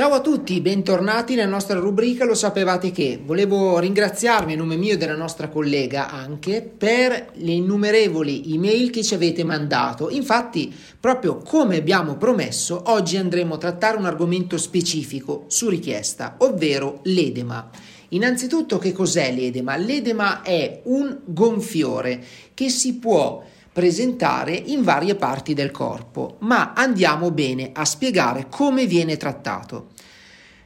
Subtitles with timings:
[0.00, 3.20] Ciao a tutti, bentornati nella nostra rubrica Lo sapevate che.
[3.22, 9.02] Volevo ringraziarvi a nome mio e della nostra collega anche per le innumerevoli email che
[9.02, 10.08] ci avete mandato.
[10.08, 17.00] Infatti, proprio come abbiamo promesso, oggi andremo a trattare un argomento specifico su richiesta, ovvero
[17.02, 17.68] l'edema.
[18.08, 19.76] Innanzitutto che cos'è l'edema?
[19.76, 22.24] L'edema è un gonfiore
[22.54, 28.86] che si può presentare in varie parti del corpo, ma andiamo bene a spiegare come
[28.86, 29.88] viene trattato.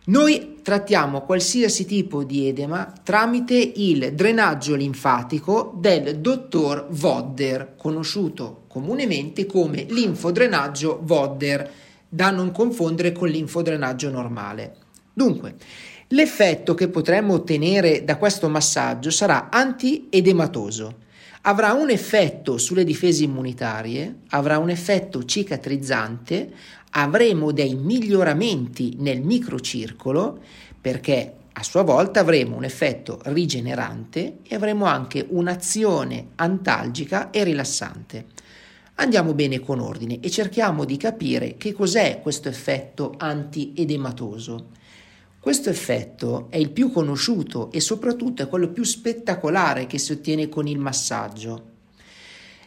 [0.07, 9.47] Noi trattiamo qualsiasi tipo di edema tramite il drenaggio linfatico del dottor Vodder, conosciuto comunemente
[9.47, 11.71] come linfodrenaggio Vodder,
[12.07, 14.77] da non confondere con l'infodrenaggio normale.
[15.13, 15.55] Dunque,
[16.09, 21.03] l'effetto che potremmo ottenere da questo massaggio sarà antiedematoso
[21.47, 26.53] avrà un effetto sulle difese immunitarie, avrà un effetto cicatrizzante,
[26.91, 30.41] avremo dei miglioramenti nel microcircolo
[30.81, 38.27] perché a sua volta avremo un effetto rigenerante e avremo anche un'azione antalgica e rilassante.
[38.97, 44.69] Andiamo bene con ordine e cerchiamo di capire che cos'è questo effetto antiedematoso.
[45.45, 50.49] Questo effetto è il più conosciuto e soprattutto è quello più spettacolare che si ottiene
[50.49, 51.73] con il massaggio.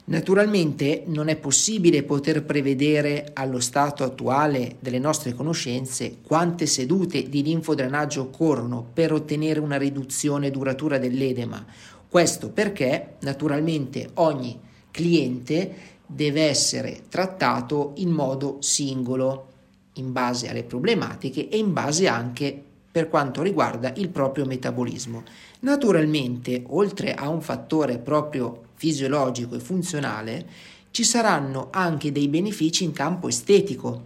[0.04, 7.42] Naturalmente non è possibile poter prevedere allo stato attuale delle nostre conoscenze quante sedute di
[7.42, 11.66] linfodrenaggio occorrono per ottenere una riduzione duratura dell'edema.
[12.08, 14.56] Questo perché naturalmente ogni
[14.92, 15.74] cliente
[16.06, 19.48] deve essere trattato in modo singolo
[19.94, 22.66] in base alle problematiche e in base anche
[22.98, 25.22] per quanto riguarda il proprio metabolismo.
[25.60, 30.48] Naturalmente, oltre a un fattore proprio fisiologico e funzionale,
[30.90, 34.02] ci saranno anche dei benefici in campo estetico,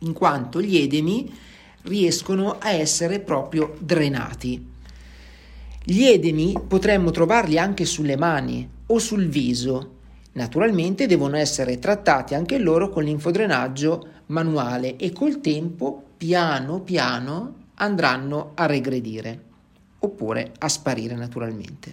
[0.00, 1.28] in quanto gli edemi
[1.82, 4.64] riescono a essere proprio drenati.
[5.82, 9.96] Gli edemi potremmo trovarli anche sulle mani o sul viso.
[10.34, 18.52] Naturalmente devono essere trattati anche loro con l'infodrenaggio manuale e col tempo, piano piano, andranno
[18.54, 19.46] a regredire
[20.00, 21.92] oppure a sparire naturalmente.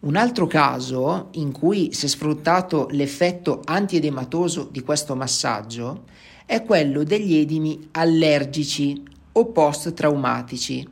[0.00, 6.04] Un altro caso in cui si è sfruttato l'effetto antiedematoso di questo massaggio
[6.44, 9.02] è quello degli edimi allergici
[9.32, 10.86] o post-traumatici,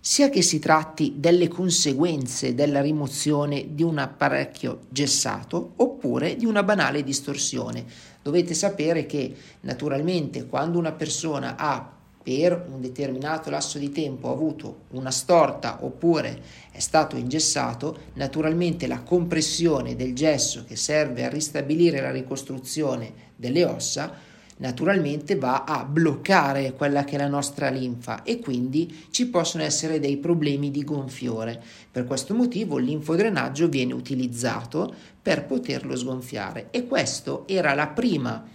[0.00, 6.62] sia che si tratti delle conseguenze della rimozione di un apparecchio gessato oppure di una
[6.64, 7.84] banale distorsione.
[8.20, 11.95] Dovete sapere che naturalmente quando una persona ha
[12.26, 16.42] per un determinato lasso di tempo ha avuto una storta oppure
[16.72, 23.64] è stato ingessato, naturalmente la compressione del gesso che serve a ristabilire la ricostruzione delle
[23.64, 24.12] ossa
[24.56, 30.00] naturalmente va a bloccare quella che è la nostra linfa e quindi ci possono essere
[30.00, 31.62] dei problemi di gonfiore.
[31.92, 38.54] Per questo motivo linfodrenaggio viene utilizzato per poterlo sgonfiare e questo era la prima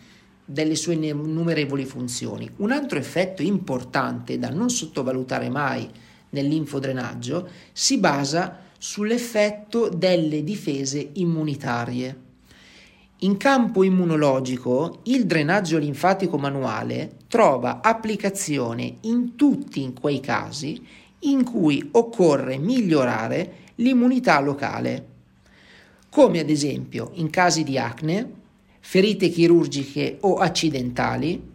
[0.51, 2.49] delle sue innumerevoli funzioni.
[2.57, 5.89] Un altro effetto importante da non sottovalutare mai
[6.29, 12.29] nell'infodrenaggio si basa sull'effetto delle difese immunitarie.
[13.19, 20.83] In campo immunologico, il drenaggio linfatico manuale trova applicazione in tutti quei casi
[21.19, 25.07] in cui occorre migliorare l'immunità locale,
[26.09, 28.39] come ad esempio in casi di acne,
[28.81, 31.49] ferite chirurgiche o accidentali,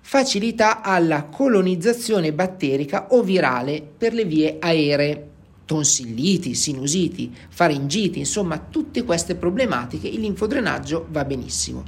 [0.00, 5.26] facilità alla colonizzazione batterica o virale per le vie aeree,
[5.66, 11.84] tonsilliti, sinusiti, faringiti, insomma tutte queste problematiche il linfodrenaggio va benissimo.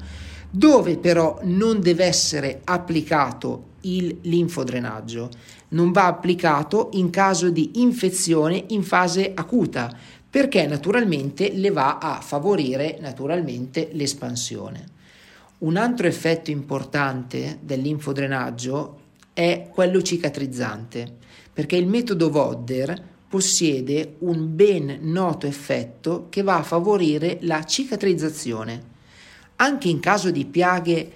[0.50, 5.30] Dove però non deve essere applicato il linfodrenaggio?
[5.68, 9.96] Non va applicato in caso di infezione in fase acuta,
[10.30, 12.98] perché naturalmente le va a favorire
[13.92, 14.98] l'espansione.
[15.58, 18.98] Un altro effetto importante dell'infodrenaggio
[19.34, 21.16] è quello cicatrizzante,
[21.52, 28.88] perché il metodo Vodder possiede un ben noto effetto che va a favorire la cicatrizzazione.
[29.56, 31.12] Anche in caso di piaghe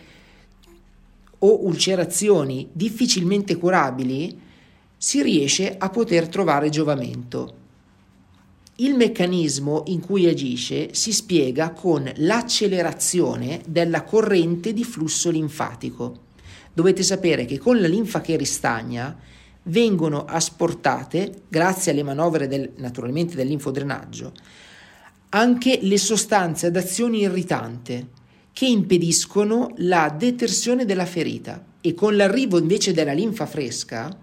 [1.39, 4.41] o ulcerazioni difficilmente curabili,
[4.97, 7.63] si riesce a poter trovare giovamento.
[8.79, 16.23] Il meccanismo in cui agisce si spiega con l'accelerazione della corrente di flusso linfatico.
[16.73, 19.17] Dovete sapere che con la linfa che ristagna
[19.65, 24.33] vengono asportate, grazie alle manovre del, naturalmente del linfodrenaggio,
[25.29, 28.09] anche le sostanze ad azione irritante
[28.53, 34.23] che impediscono la detersione della ferita e con l'arrivo invece della linfa fresca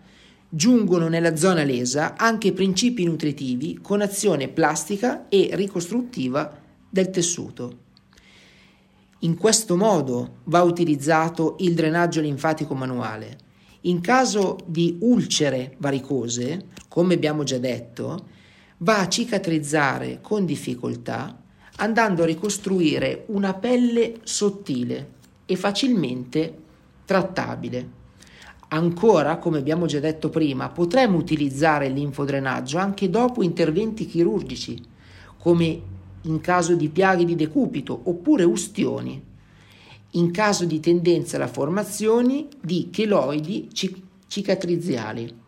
[0.53, 6.59] giungono nella zona lesa anche principi nutritivi con azione plastica e ricostruttiva
[6.89, 7.77] del tessuto.
[9.19, 13.37] In questo modo va utilizzato il drenaggio linfatico manuale.
[13.81, 18.27] In caso di ulcere varicose, come abbiamo già detto,
[18.79, 21.39] va a cicatrizzare con difficoltà
[21.77, 26.57] andando a ricostruire una pelle sottile e facilmente
[27.05, 27.99] trattabile.
[28.73, 34.81] Ancora, come abbiamo già detto prima, potremmo utilizzare il linfodrenaggio anche dopo interventi chirurgici,
[35.37, 35.81] come
[36.21, 39.21] in caso di piaghe di decupito oppure ustioni,
[40.11, 43.67] in caso di tendenza alla formazione di cheloidi
[44.27, 45.39] cicatriziali.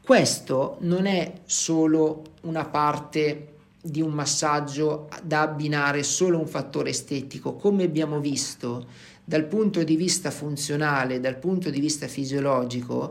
[0.00, 3.48] Questo non è solo una parte
[3.82, 8.86] di un massaggio da abbinare solo un fattore estetico, come abbiamo visto
[9.24, 13.10] dal punto di vista funzionale, dal punto di vista fisiologico,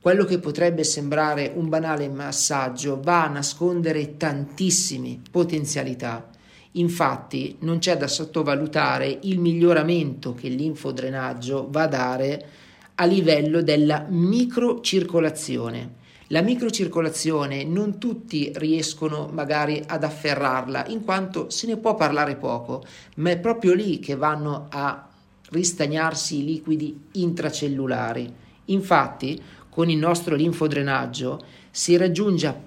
[0.00, 6.30] quello che potrebbe sembrare un banale massaggio va a nascondere tantissime potenzialità.
[6.72, 12.46] Infatti non c'è da sottovalutare il miglioramento che l'infodrenaggio va a dare
[12.94, 15.96] a livello della microcircolazione.
[16.28, 22.84] La microcircolazione non tutti riescono magari ad afferrarla, in quanto se ne può parlare poco,
[23.16, 25.07] ma è proprio lì che vanno a
[25.50, 28.32] ristagnarsi i liquidi intracellulari.
[28.66, 32.66] Infatti, con il nostro linfodrenaggio si raggiunge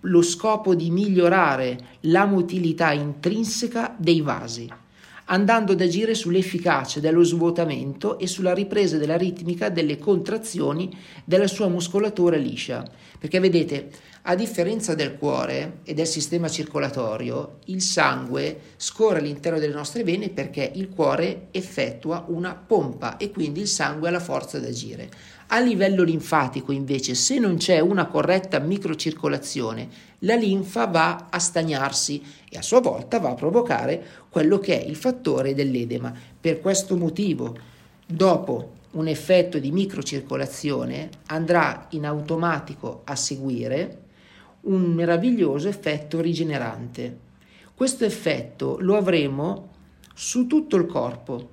[0.00, 4.70] lo scopo di migliorare la motilità intrinseca dei vasi,
[5.26, 10.94] andando ad agire sull'efficacia dello svuotamento e sulla ripresa della ritmica delle contrazioni
[11.24, 12.84] della sua muscolatura liscia.
[13.18, 13.90] Perché vedete,
[14.26, 20.30] a differenza del cuore e del sistema circolatorio, il sangue scorre all'interno delle nostre vene
[20.30, 25.10] perché il cuore effettua una pompa e quindi il sangue ha la forza di agire.
[25.54, 29.88] A livello linfatico, invece, se non c'è una corretta microcircolazione,
[30.20, 32.20] la linfa va a stagnarsi
[32.50, 36.12] e a sua volta va a provocare quello che è il fattore dell'edema.
[36.40, 37.56] Per questo motivo,
[38.04, 43.98] dopo un effetto di microcircolazione, andrà in automatico a seguire
[44.62, 47.18] un meraviglioso effetto rigenerante.
[47.76, 49.70] Questo effetto lo avremo
[50.14, 51.50] su tutto il corpo,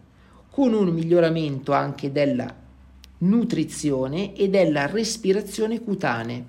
[0.50, 2.62] con un miglioramento anche della
[3.22, 6.44] nutrizione e della respirazione cutanea,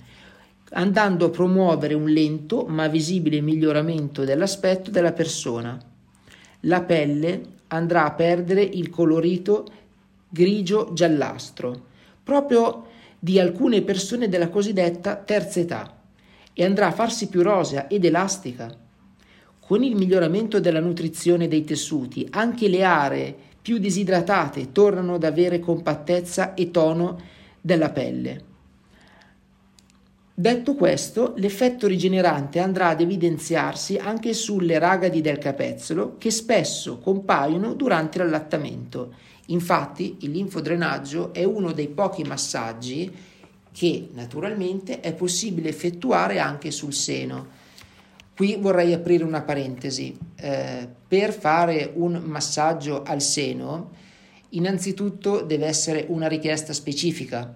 [0.70, 5.78] andando a promuovere un lento ma visibile miglioramento dell'aspetto della persona.
[6.60, 9.66] La pelle andrà a perdere il colorito
[10.28, 11.86] grigio-giallastro,
[12.22, 12.86] proprio
[13.18, 16.00] di alcune persone della cosiddetta terza età
[16.54, 18.74] e andrà a farsi più rosea ed elastica.
[19.60, 25.60] Con il miglioramento della nutrizione dei tessuti, anche le aree più disidratate tornano ad avere
[25.60, 27.20] compattezza e tono
[27.60, 28.50] della pelle.
[30.34, 37.74] Detto questo, l'effetto rigenerante andrà ad evidenziarsi anche sulle ragadi del capezzolo che spesso compaiono
[37.74, 39.14] durante l'allattamento.
[39.46, 43.12] Infatti, il linfodrenaggio è uno dei pochi massaggi
[43.70, 47.60] che naturalmente è possibile effettuare anche sul seno.
[48.34, 50.16] Qui vorrei aprire una parentesi.
[50.36, 53.90] Eh, per fare un massaggio al seno,
[54.50, 57.54] innanzitutto deve essere una richiesta specifica.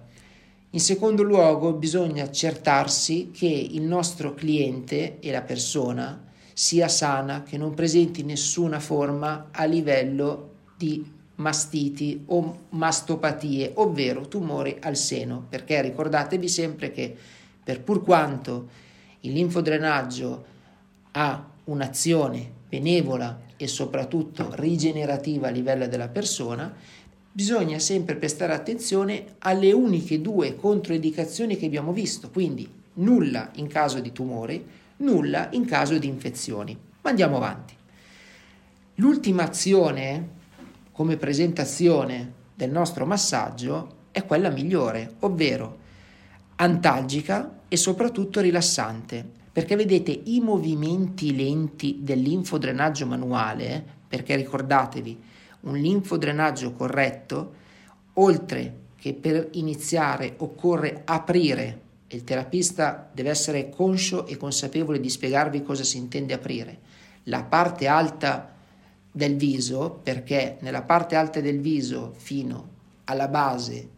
[0.71, 7.57] In secondo luogo, bisogna accertarsi che il nostro cliente e la persona sia sana, che
[7.57, 11.03] non presenti nessuna forma a livello di
[11.35, 17.15] mastiti o mastopatie, ovvero tumori al seno, perché ricordatevi sempre che
[17.63, 18.69] per pur quanto
[19.21, 20.55] il linfodrenaggio
[21.11, 26.73] ha un'azione benevola e soprattutto rigenerativa a livello della persona,
[27.31, 33.99] bisogna sempre prestare attenzione alle uniche due controindicazioni che abbiamo visto, quindi nulla in caso
[33.99, 34.65] di tumori,
[34.97, 36.77] nulla in caso di infezioni.
[37.01, 37.75] Ma andiamo avanti.
[38.95, 40.35] L'ultima azione
[40.91, 45.77] come presentazione del nostro massaggio è quella migliore, ovvero
[46.55, 55.19] antalgica e soprattutto rilassante, perché vedete i movimenti lenti del linfodrenaggio manuale, perché ricordatevi,
[55.61, 57.53] un linfodrenaggio corretto,
[58.13, 65.09] oltre che per iniziare occorre aprire e il terapista deve essere conscio e consapevole di
[65.09, 66.79] spiegarvi cosa si intende aprire.
[67.23, 68.53] La parte alta
[69.11, 72.69] del viso, perché nella parte alta del viso fino
[73.05, 73.89] alla base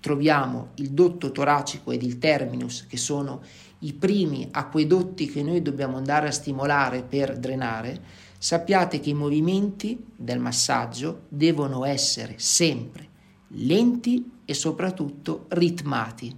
[0.00, 3.42] troviamo il dotto toracico ed il terminus, che sono
[3.80, 8.00] i primi acquedotti che noi dobbiamo andare a stimolare per drenare,
[8.38, 13.14] sappiate che i movimenti del massaggio devono essere sempre
[13.48, 16.34] lenti e soprattutto ritmati.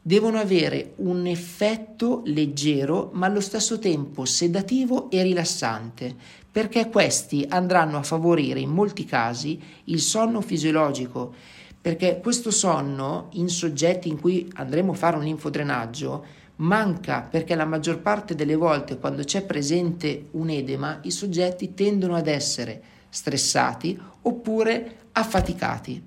[0.00, 6.14] Devono avere un effetto leggero ma allo stesso tempo sedativo e rilassante,
[6.50, 11.34] perché questi andranno a favorire in molti casi il sonno fisiologico,
[11.80, 16.24] perché questo sonno in soggetti in cui andremo a fare un linfodrenaggio
[16.56, 22.16] manca perché la maggior parte delle volte quando c'è presente un edema i soggetti tendono
[22.16, 26.02] ad essere stressati oppure affaticati.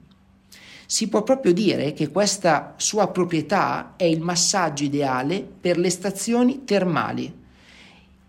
[0.86, 6.66] Si può proprio dire che questa sua proprietà è il massaggio ideale per le stazioni
[6.66, 7.34] termali.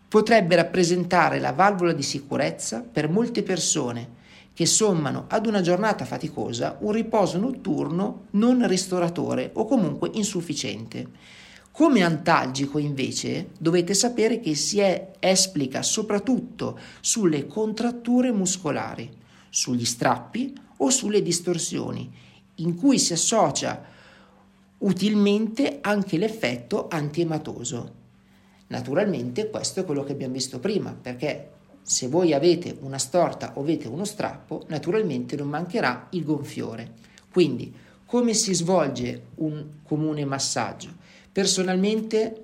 [0.07, 4.21] Potrebbe rappresentare la valvola di sicurezza per molte persone
[4.55, 11.09] che sommano ad una giornata faticosa un riposo notturno non ristoratore o comunque insufficiente.
[11.71, 19.11] Come antalgico invece dovete sapere che si è, esplica soprattutto sulle contratture muscolari,
[19.49, 22.13] sugli strappi o sulle distorsioni,
[22.57, 23.83] in cui si associa
[24.79, 28.01] utilmente anche l'effetto antiematoso.
[28.67, 31.51] Naturalmente questo è quello che abbiamo visto prima, perché
[31.83, 36.93] se voi avete una storta o avete uno strappo, naturalmente non mancherà il gonfiore.
[37.31, 37.75] Quindi,
[38.07, 40.91] come si svolge un comune massaggio?
[41.33, 42.41] Personalmente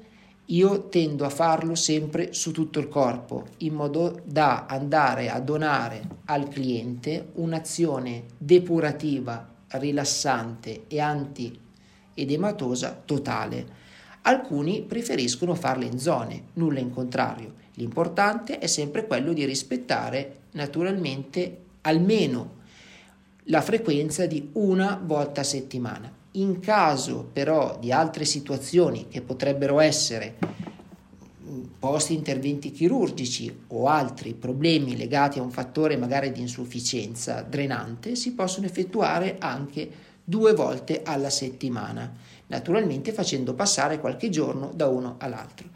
[0.46, 6.00] io tendo a farlo sempre su tutto il corpo, in modo da andare a donare
[6.24, 13.76] al cliente un'azione depurativa, rilassante e anti-edematosa totale.
[14.22, 17.66] Alcuni preferiscono farle in zone, nulla in contrario.
[17.78, 22.56] L'importante è sempre quello di rispettare naturalmente almeno
[23.44, 26.12] la frequenza di una volta a settimana.
[26.32, 30.34] In caso però di altre situazioni che potrebbero essere
[31.78, 38.34] post interventi chirurgici o altri problemi legati a un fattore magari di insufficienza drenante, si
[38.34, 39.88] possono effettuare anche
[40.24, 42.12] due volte alla settimana,
[42.48, 45.68] naturalmente facendo passare qualche giorno da uno all'altro.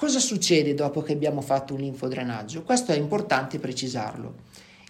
[0.00, 2.62] Cosa succede dopo che abbiamo fatto un linfodrenaggio?
[2.62, 4.34] Questo è importante precisarlo.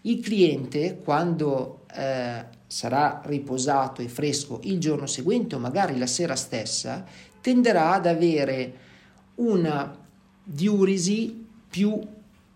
[0.02, 6.36] Il cliente, quando eh, sarà riposato e fresco il giorno seguente o magari la sera
[6.36, 7.04] stessa,
[7.40, 8.74] tenderà ad avere
[9.34, 9.98] una
[10.44, 12.00] diurisi più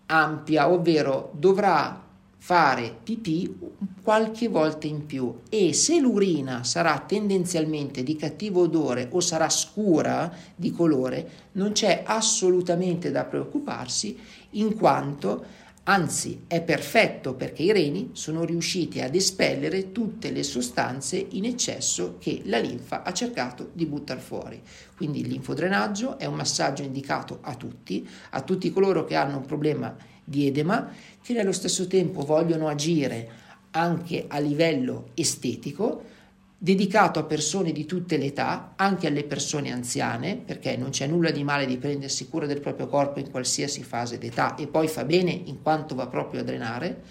[0.05, 2.04] ampia, ovvero dovrà
[2.45, 3.57] fare pipì
[4.03, 10.31] qualche volta in più e se l'urina sarà tendenzialmente di cattivo odore o sarà scura
[10.55, 14.15] di colore, non c'è assolutamente da preoccuparsi
[14.51, 21.23] in quanto Anzi, è perfetto perché i reni sono riusciti ad espellere tutte le sostanze
[21.29, 24.59] in eccesso che la linfa ha cercato di buttare fuori.
[24.97, 29.45] Quindi il linfodrenaggio è un massaggio indicato a tutti, a tutti coloro che hanno un
[29.45, 30.91] problema di edema,
[31.21, 36.03] che nello stesso tempo vogliono agire anche a livello estetico,
[36.57, 41.31] dedicato a persone di tutte le età, anche alle persone anziane, perché non c'è nulla
[41.31, 45.05] di male di prendersi cura del proprio corpo in qualsiasi fase d'età e poi fa
[45.05, 47.01] bene in quanto va proprio a drenare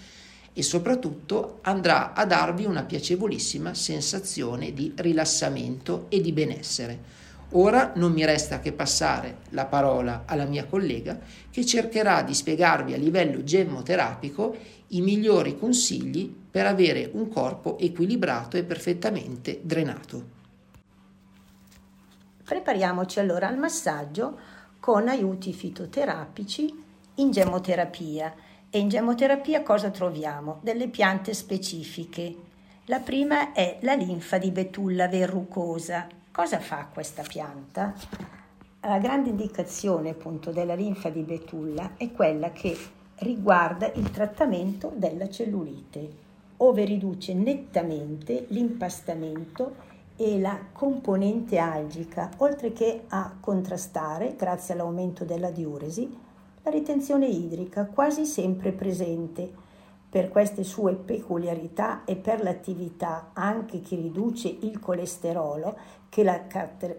[0.57, 6.99] e soprattutto andrà a darvi una piacevolissima sensazione di rilassamento e di benessere.
[7.51, 12.93] Ora non mi resta che passare la parola alla mia collega che cercherà di spiegarvi
[12.93, 14.55] a livello gemoterapico
[14.89, 20.33] i migliori consigli per avere un corpo equilibrato e perfettamente drenato.
[22.43, 24.37] Prepariamoci allora al massaggio
[24.79, 26.83] con aiuti fitoterapici
[27.15, 28.33] in gemoterapia.
[28.69, 30.59] E in gemoterapia cosa troviamo?
[30.61, 32.35] Delle piante specifiche.
[32.85, 36.07] La prima è la linfa di betulla verrucosa.
[36.35, 37.93] Cosa fa questa pianta?
[38.81, 42.77] La grande indicazione appunto della linfa di betulla è quella che
[43.19, 46.09] riguarda il trattamento della cellulite,
[46.57, 49.75] ove riduce nettamente l'impastamento
[50.17, 56.13] e la componente algica, oltre che a contrastare, grazie all'aumento della diuresi,
[56.63, 59.63] la ritenzione idrica quasi sempre presente.
[60.15, 65.75] Per queste sue peculiarità e per l'attività anche che riduce il colesterolo
[66.07, 66.45] che la,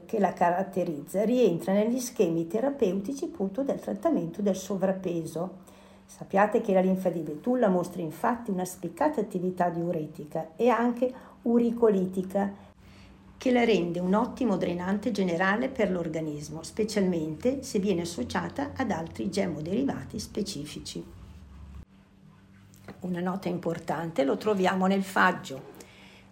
[0.05, 5.65] che la caratterizza, rientra negli schemi terapeutici appunto del trattamento del sovrappeso
[6.05, 11.11] Sappiate che la linfa di betulla mostra infatti una spiccata attività diuretica e anche
[11.45, 12.53] uricolitica
[13.39, 19.31] che la rende un ottimo drenante generale per l'organismo, specialmente se viene associata ad altri
[19.31, 21.26] gemoderivati specifici.
[23.07, 25.75] Una nota importante lo troviamo nel faggio.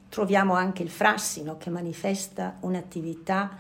[0.09, 3.57] Troviamo anche il frassino che manifesta un'attività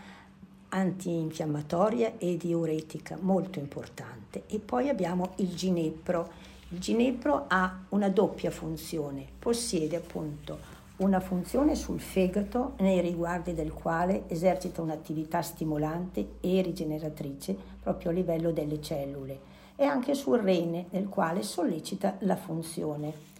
[0.70, 4.42] antinfiammatoria e diuretica molto importante.
[4.48, 6.28] E poi abbiamo il ginepro.
[6.70, 10.58] Il ginepro ha una doppia funzione, possiede appunto
[10.96, 18.12] una funzione sul fegato nei riguardi del quale esercita un'attività stimolante e rigeneratrice proprio a
[18.12, 23.32] livello delle cellule e anche sul rene nel quale sollecita la funzione.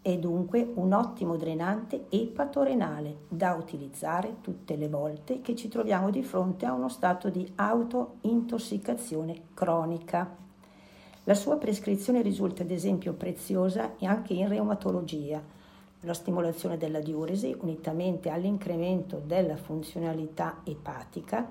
[0.00, 6.22] È dunque un ottimo drenante epatorenale da utilizzare tutte le volte che ci troviamo di
[6.22, 10.34] fronte a uno stato di autointossicazione cronica.
[11.24, 15.42] La sua prescrizione risulta ad esempio preziosa anche in reumatologia,
[16.02, 21.46] la stimolazione della diuresi, unitamente all'incremento della funzionalità epatica,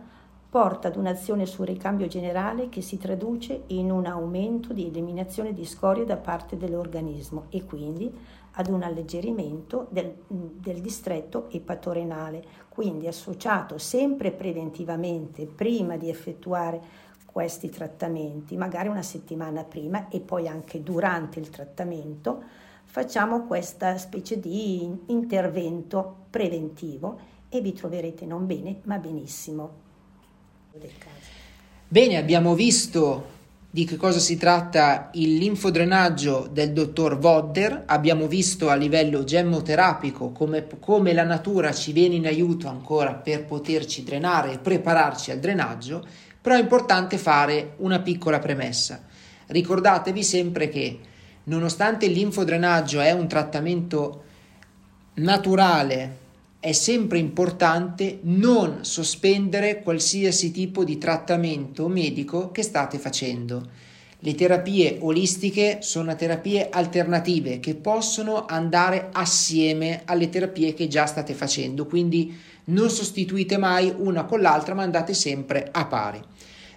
[0.49, 5.65] porta ad un'azione sul ricambio generale che si traduce in un aumento di eliminazione di
[5.65, 8.11] scorie da parte dell'organismo e quindi
[8.53, 17.69] ad un alleggerimento del, del distretto epatorenale, quindi associato sempre preventivamente prima di effettuare questi
[17.69, 22.41] trattamenti, magari una settimana prima e poi anche durante il trattamento,
[22.85, 29.86] facciamo questa specie di intervento preventivo e vi troverete non bene ma benissimo.
[31.87, 33.35] Bene, abbiamo visto
[33.69, 40.31] di che cosa si tratta il linfodrenaggio del dottor Vodder, abbiamo visto a livello gemoterapico
[40.31, 45.39] come, come la natura ci viene in aiuto ancora per poterci drenare e prepararci al
[45.39, 46.05] drenaggio,
[46.41, 49.03] però è importante fare una piccola premessa.
[49.47, 50.99] Ricordatevi sempre che
[51.43, 54.23] nonostante il linfodrenaggio è un trattamento
[55.15, 56.17] naturale,
[56.67, 63.69] è sempre importante non sospendere qualsiasi tipo di trattamento medico che state facendo.
[64.19, 71.33] Le terapie olistiche sono terapie alternative che possono andare assieme alle terapie che già state
[71.33, 76.19] facendo, quindi non sostituite mai una con l'altra, ma andate sempre a pari.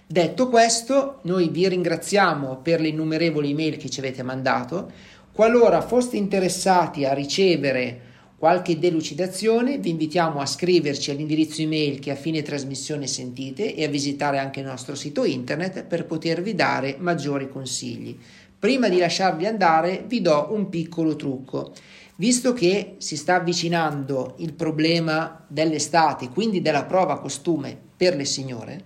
[0.07, 4.89] Detto questo, noi vi ringraziamo per le innumerevoli email che ci avete mandato.
[5.33, 8.10] Qualora foste interessati a ricevere
[8.41, 13.87] qualche delucidazione, vi invitiamo a scriverci all'indirizzo email che a fine trasmissione sentite e a
[13.87, 18.17] visitare anche il nostro sito internet per potervi dare maggiori consigli.
[18.57, 21.73] Prima di lasciarvi andare vi do un piccolo trucco.
[22.15, 28.85] Visto che si sta avvicinando il problema dell'estate, quindi della prova costume per le signore,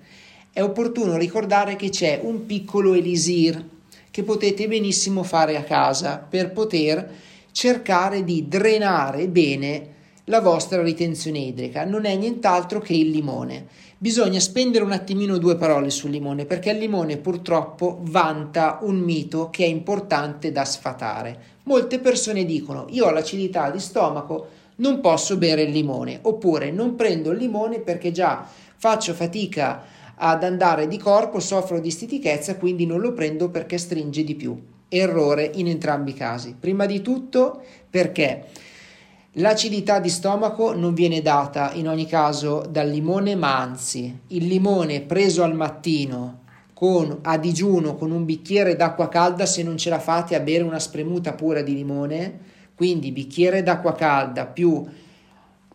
[0.52, 3.70] è opportuno ricordare che c'è un piccolo elisir
[4.12, 7.24] che potete benissimo fare a casa per poter
[7.56, 9.94] cercare di drenare bene
[10.26, 11.86] la vostra ritenzione idrica.
[11.86, 13.68] Non è nient'altro che il limone.
[13.98, 19.50] Bisogna spendere un attimino due parole sul limone perché il limone purtroppo vanta un mito
[19.52, 21.54] che è importante da sfatare.
[21.64, 26.98] Molte persone dicono io ho l'acidità di stomaco, non posso bere il limone oppure non
[26.98, 29.82] prendo il limone perché già faccio fatica
[30.16, 34.74] ad andare di corpo, soffro di stitichezza, quindi non lo prendo perché stringe di più.
[34.98, 36.56] Errore in entrambi i casi.
[36.60, 38.46] Prima di tutto perché
[39.34, 45.02] l'acidità di stomaco non viene data in ogni caso dal limone, ma anzi il limone
[45.02, 50.00] preso al mattino con, a digiuno con un bicchiere d'acqua calda, se non ce la
[50.00, 52.40] fate a bere una spremuta pura di limone,
[52.76, 54.86] quindi bicchiere d'acqua calda più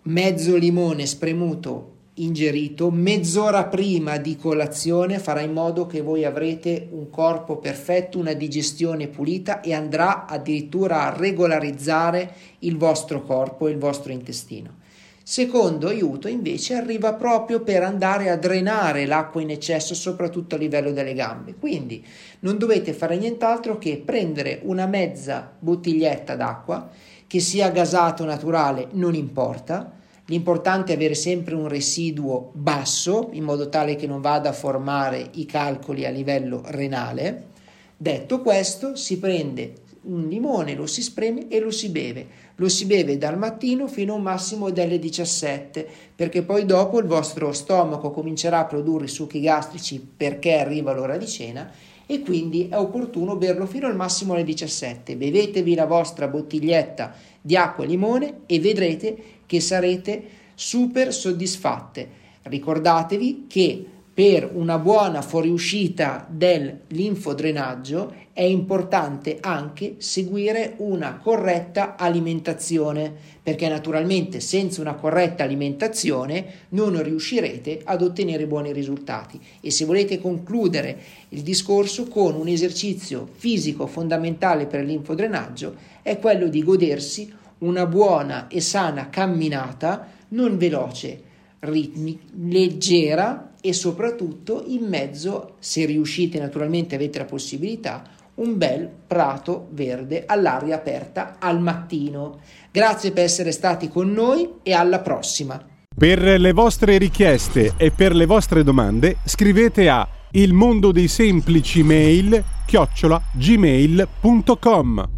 [0.03, 7.11] mezzo limone spremuto ingerito mezz'ora prima di colazione farà in modo che voi avrete un
[7.11, 13.79] corpo perfetto, una digestione pulita e andrà addirittura a regolarizzare il vostro corpo e il
[13.79, 14.79] vostro intestino.
[15.23, 20.91] Secondo aiuto invece arriva proprio per andare a drenare l'acqua in eccesso soprattutto a livello
[20.91, 21.55] delle gambe.
[21.55, 22.05] Quindi
[22.41, 26.91] non dovete fare nient'altro che prendere una mezza bottiglietta d'acqua
[27.27, 29.99] che sia gasato naturale, non importa,
[30.31, 35.29] L'importante è avere sempre un residuo basso in modo tale che non vada a formare
[35.35, 37.49] i calcoli a livello renale.
[37.97, 42.29] Detto questo, si prende un limone, lo si spreme e lo si beve.
[42.55, 47.07] Lo si beve dal mattino fino a un massimo delle 17, perché poi dopo il
[47.07, 51.69] vostro stomaco comincerà a produrre succhi gastrici perché arriva l'ora di cena
[52.11, 55.15] e quindi è opportuno berlo fino al massimo alle 17.
[55.15, 60.25] Bevetevi la vostra bottiglietta di acqua e limone e vedrete che sarete
[60.57, 62.09] super soddisfatte.
[62.43, 63.85] Ricordatevi che
[64.21, 73.11] per una buona fuoriuscita del linfodrenaggio è importante anche seguire una corretta alimentazione,
[73.43, 79.41] perché naturalmente senza una corretta alimentazione non riuscirete ad ottenere buoni risultati.
[79.59, 80.99] E se volete concludere
[81.31, 87.87] il discorso con un esercizio fisico fondamentale per il linfodrenaggio è quello di godersi una
[87.87, 91.23] buona e sana camminata non veloce,
[91.61, 98.03] ritmica, leggera e soprattutto in mezzo, se riuscite naturalmente avete la possibilità,
[98.35, 102.41] un bel prato verde all'aria aperta al mattino.
[102.71, 105.63] Grazie per essere stati con noi e alla prossima.
[105.95, 111.83] Per le vostre richieste e per le vostre domande scrivete a il mondo dei semplici
[111.83, 115.09] mail chiocciola gmail.com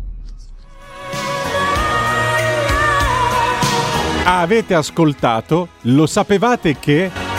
[4.25, 5.69] Avete ascoltato?
[5.83, 7.32] Lo sapevate che...